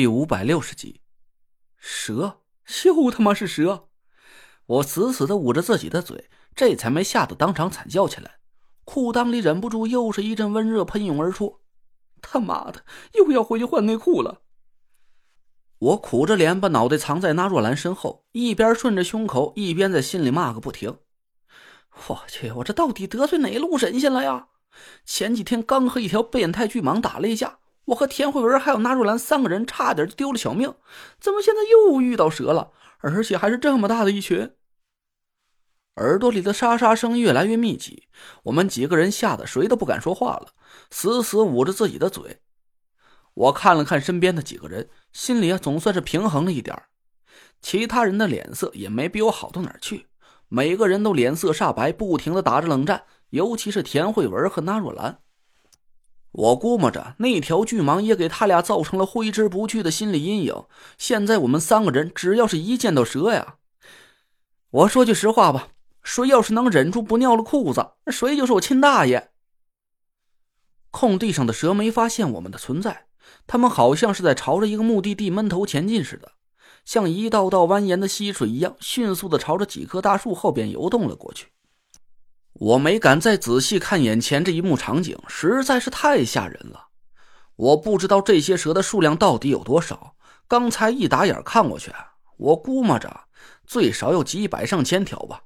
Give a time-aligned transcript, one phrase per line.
[0.00, 1.02] 第五百六十集，
[1.76, 2.40] 蛇
[2.86, 3.90] 又他妈是蛇！
[4.64, 8.38] 我死死的捂着自己的嘴，这才没吓得当场惨叫起来。
[8.84, 11.60] 裤裆里忍不住又是一阵温热喷涌而出。
[12.22, 12.82] 他妈的，
[13.12, 14.40] 又要回去换内裤了！
[15.80, 20.96] 我苦着脸把脑袋藏在那若兰身后，一边顺着胸口，一边在心里骂个不停。
[22.06, 24.48] 我去，我这到底得罪哪路神仙了呀？
[25.04, 27.58] 前几天刚和一条变态巨蟒打了一架。
[27.90, 30.74] 我和田慧文还有纳若兰三个人差点就丢了小命，
[31.18, 32.70] 怎么现在又遇到蛇了？
[32.98, 34.52] 而且还是这么大的一群！
[35.96, 38.04] 耳朵里的沙沙声越来越密集，
[38.44, 40.52] 我们几个人吓得谁都不敢说话了，
[40.90, 42.40] 死死捂着自己的嘴。
[43.34, 46.80] 我看了看身边的几个人，心里啊总算是平衡了一点
[47.60, 50.06] 其他人的脸色也没比我好到哪儿去，
[50.48, 55.20] 每个人都脸色煞白，不停的打着冷战，尤其是田慧文和纳若兰。
[56.32, 60.64] 我估摸着那条巨蟒也给他俩造成了挥之不去的心理阴影。
[60.96, 63.56] 现在我们三个人只要是一见到蛇呀，
[64.70, 65.70] 我说句实话吧，
[66.02, 69.30] 谁要是能忍住不尿了裤子，谁就是我亲大爷。
[70.92, 73.06] 空地上的蛇没发现我们的存在，
[73.46, 76.32] 他们好像是在朝着一个目的地闷头前进似的，
[76.84, 81.48] 像一道道蜿蜒的溪水一样，迅速的朝着几棵大树后边游动了过去。
[82.60, 86.88] 我没敢再仔细看眼前这一幕场景，实在是太吓人了。
[87.56, 90.14] 我不知道这些蛇的数量到底有多少，
[90.46, 91.90] 刚才一打眼看过去，
[92.36, 93.22] 我估摸着
[93.66, 95.44] 最少有几百上千条吧。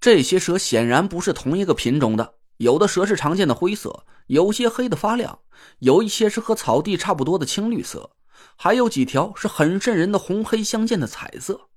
[0.00, 5.40] 这些蛇显然不是同一个品种的，有的蛇是常见的灰色，有些黑的发亮，
[5.80, 8.12] 有一些是和草地差不多的青绿色，
[8.56, 11.68] 还有几条是很瘆人的红黑相间的彩色。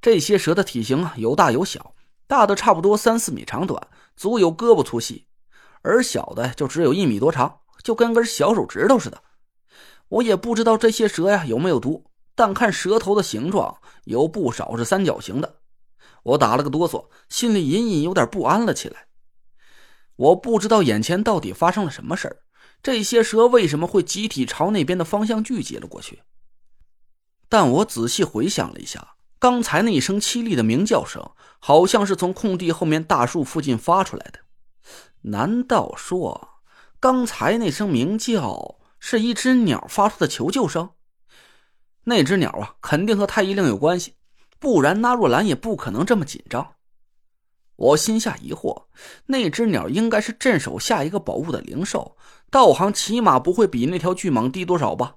[0.00, 1.94] 这些蛇的体型，有大有小。
[2.30, 5.26] 大的差不多三四米长短，足有胳膊粗细，
[5.82, 9.20] 而小的就只有一米多长，就跟根小手指头似的。
[10.06, 12.04] 我也不知道这些蛇呀有没有毒，
[12.36, 15.56] 但看蛇头的形状，有不少是三角形的。
[16.22, 19.08] 我打了个哆嗦，心里隐隐有点不安了起来。
[20.14, 22.36] 我不知道眼前到底发生了什么事儿，
[22.80, 26.22] 这些蛇为什么会集体朝那边的方向聚集了过去？
[27.48, 29.16] 但我仔细回想了一下。
[29.40, 34.40] 刚才那一声凄厉的鸣叫声，好像是从空地后面大树附近发出来的。
[35.22, 36.60] 难道说，
[37.00, 40.90] 刚才那声鸣叫是一只鸟发出的求救声？
[42.04, 44.16] 那只鸟啊，肯定和太医令有关系，
[44.58, 46.74] 不然那若兰也不可能这么紧张。
[47.76, 48.84] 我心下疑惑，
[49.24, 52.18] 那只鸟应该是镇守下一个宝物的灵兽，
[52.50, 55.16] 道行起码不会比那条巨蟒低多少吧？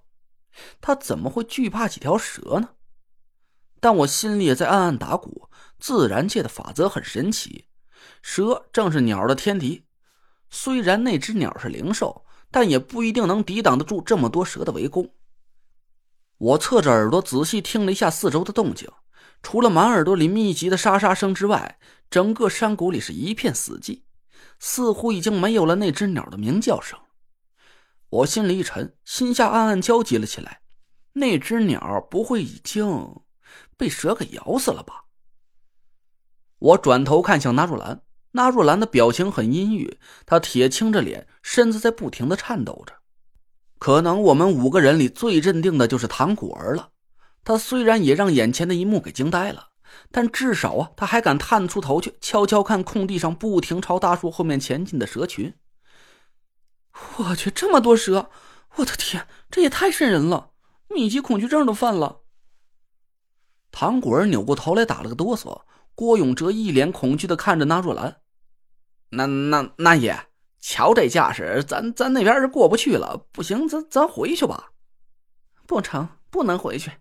[0.79, 2.69] 它怎么会惧怕几条蛇呢？
[3.83, 7.65] 但我心里也在暗暗打鼓，自然界的法则很神奇，
[8.21, 9.83] 蛇正是鸟的天敌。
[10.49, 15.13] 虽然那只鸟是灵兽，但也不一定能抵挡得住这么多蛇的围攻。
[16.37, 18.89] 我侧着耳朵仔细听了一下四周的动静，
[19.41, 21.77] 除了满耳朵里密集的沙沙声之外，
[22.09, 24.03] 整个山谷里是一片死寂，
[24.59, 26.97] 似乎已经没有了那只鸟的鸣叫声。
[28.07, 30.61] 我心里一沉，心下暗暗焦急了起来，
[31.11, 33.21] 那只鸟不会已经……
[33.77, 35.05] 被蛇给咬死了吧？
[36.59, 38.01] 我转头看向纳若兰，
[38.31, 42.93] 纳若兰的表情很阴郁，她铁青着脸，身子在不停的颤抖着。
[43.79, 46.91] 可能我们五个人里最镇定的就是唐果儿了。
[47.43, 49.67] 他虽然也让眼前的一幕给惊呆了，
[50.09, 55.53] 但至少啊，他还敢探出头去，悄悄看空地上不停朝大树后面前进的蛇群。
[57.17, 58.29] 我去，这么多蛇！
[58.75, 60.51] 我的天，这也太瘆人了，
[60.87, 62.21] 密集恐惧症都犯了。
[63.73, 65.63] 唐果儿扭过头来，打了个哆嗦。
[65.95, 68.17] 郭永哲一脸恐惧的看着那若兰
[69.09, 70.27] ：“那那那爷，
[70.59, 73.25] 瞧这架势，咱咱那边是过不去了。
[73.31, 74.71] 不行，咱咱回去吧。
[75.65, 76.91] ”“不成，不能回去。”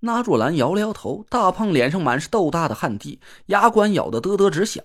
[0.00, 4.82] 那若兰摇了摇头，大胖脸上满是豆大的汗滴，牙关咬得嘚嘚直响。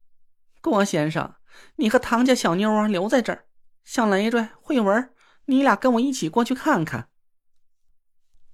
[0.60, 1.34] “郭先生，
[1.76, 3.46] 你和唐家小妞啊留在这儿，
[3.84, 5.10] 小累赘、慧文，
[5.46, 7.08] 你俩跟我一起过去看看。”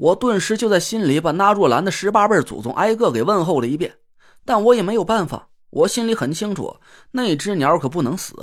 [0.01, 3.99] 我顿时就在心里把那若兰的十八辈祖宗挨个给问候了一遍，
[4.47, 5.51] 但我也没有办法。
[5.69, 6.75] 我心里很清楚，
[7.11, 8.35] 那只鸟可不能死，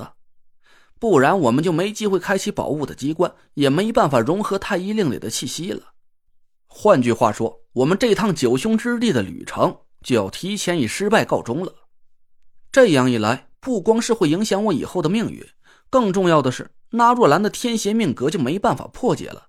[0.99, 5.81] 不然我们就没机会开启宝物的机关，也没办法融合太医令里的气息了。
[6.67, 11.73] 换句话说，我们这趟九凶之地的旅程就要提前以失败告终了。
[12.71, 15.43] 这样一来，不光是会影响我以后的命运，
[15.89, 19.47] 更重要的是，那若兰的天邪命格就没办法破解了。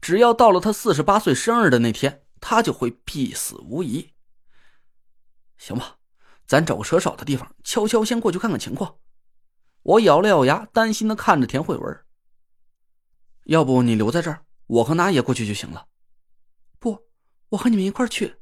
[0.00, 4.12] 只要到了他四十八岁生日的那天，他就会必死无疑。
[5.56, 5.96] 行吧，
[6.46, 8.96] 咱找个蛇少的地方，悄悄先过去看看情况。
[9.82, 12.04] 我咬了咬牙，担心的看着田慧文。
[13.44, 15.86] 要不你留在这儿，我和拿野过去就行了。
[16.78, 17.06] 不，
[17.50, 18.36] 我和你们一块去。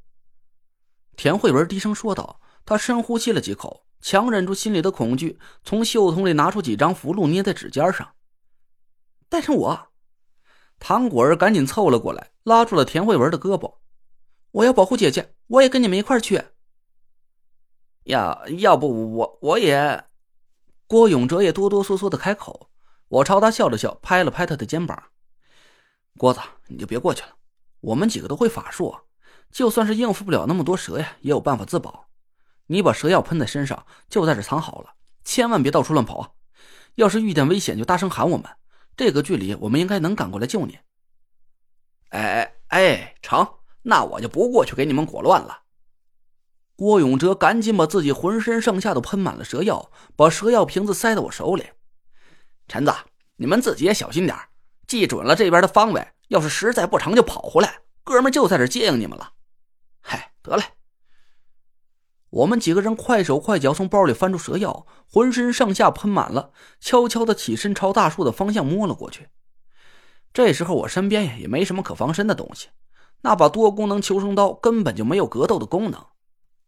[1.17, 2.41] 田慧文低声说道。
[2.69, 8.17] 他深呼吸了几口，强忍住心里的恐惧，从袖筒里拿出几张符箓，捏在指尖上。
[9.29, 9.93] 带上我。
[10.79, 13.77] 唐果儿赶紧凑了过来，拉住了田慧文的胳膊。
[14.53, 16.43] 我要保护姐姐，我也跟你们一块去。
[18.05, 20.05] 要要不我我也。
[20.87, 22.71] 郭永哲也哆哆嗦嗦的开口。
[23.09, 25.03] 我朝他笑了笑，拍了拍他的肩膀。
[26.17, 27.37] 郭子，你就别过去了。
[27.81, 28.97] 我们几个都会法术，
[29.51, 32.07] 就算是应付不了那么多蛇呀，也有办法自保。
[32.67, 34.95] 你把蛇药喷在身上，就在这藏好了，
[35.25, 36.31] 千万别到处乱跑啊！
[36.97, 38.51] 要是遇见危险，就大声喊我们。
[38.97, 40.79] 这个距离，我们应该能赶过来救你。
[42.11, 43.47] 哎哎，成，
[43.83, 45.63] 那我就不过去给你们裹乱了。
[46.77, 51.65] 郭永哲赶紧把自己浑身上下都喷满了蛇药，把蛇药瓶子塞到我手里。
[52.69, 52.93] 陈子，
[53.37, 54.37] 你们自己也小心点
[54.87, 56.07] 记准了这边的方位。
[56.29, 59.33] 要是实在不成就跑回来，哥们就在这接应你们了。
[60.01, 60.65] 嗨，得嘞。
[62.31, 66.51] 我们几个人快手快脚从包里翻出蛇药，浑身上下喷满了，
[66.81, 69.29] 悄悄的起身朝大树的方向摸了过去。
[70.33, 72.69] 这时候我身边也没什么可防身的东西，
[73.23, 76.05] 那把多功能求生刀根本就没有格斗的功能，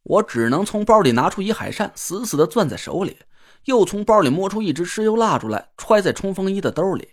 [0.04, 3.18] 我只能从包里拿出一海扇，死死的攥在手里，
[3.64, 7.08] 又从包里摸出一支石油蜡烛来，揣在冲锋衣的兜里。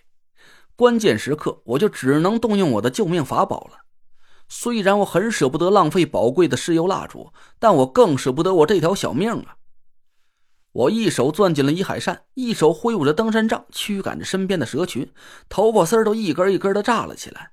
[0.78, 3.80] 关键时刻，我就只能动用我的救命法宝了。
[4.48, 9.58] 虽然我很舍不得浪费宝贵的石油蜡烛，但我更舍不得我这条小命啊！
[10.72, 15.10] 我一手攥紧了一海扇，一手挥舞着登山杖，驱赶着身边的蛇群，
[15.48, 17.52] 头发丝都一根一根的炸了起来。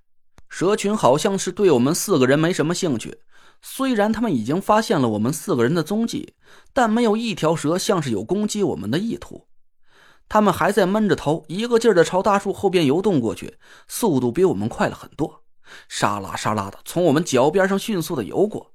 [0.48, 3.20] 蛇群好像是对我们四个人没什么兴趣，
[3.62, 6.34] 虽然他们已经发现了我们四个人的踪迹，
[6.72, 9.46] 但没有一条蛇像是有攻击我们的意图。
[10.28, 13.56] 他们还在闷着头，一个劲儿的朝大树后边游动过去，
[13.86, 15.41] 速度比我们快了很多，
[15.88, 18.72] 沙拉沙拉的从我们脚边上迅速的游过。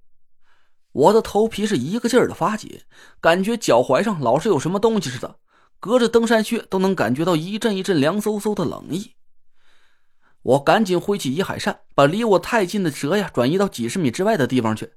[0.94, 2.81] 我的头皮是一个劲儿的发紧，
[3.22, 5.36] 感觉脚踝上老是有什么东西似的，
[5.80, 9.13] 隔着登山靴都能感觉到一阵一阵凉飕飕的冷意。
[10.42, 14.94] 我赶紧挥起一海扇，把离我太近的蛇呀转移到几十米之外的地方去。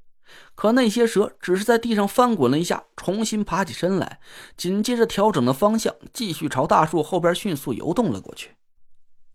[0.54, 4.20] 可那些蛇只是在地上翻滚了一下，重新爬起身来，
[4.56, 8.52] 紧接着调整了方向，继续朝大树后边迅速游动了过去。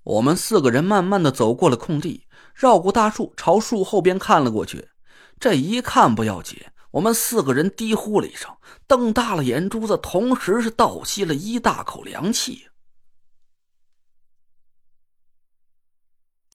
[0.04, 2.25] 我们四个人慢慢的走过了空地，
[2.56, 4.88] 绕过大树，朝树后边看了过去。
[5.40, 6.58] 这一看不要紧，
[6.92, 8.50] 我们四个人低呼了一声，
[8.88, 12.68] 瞪大了眼珠子，同时是倒吸了一大口凉气。